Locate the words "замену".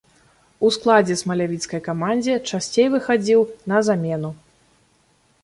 3.93-4.35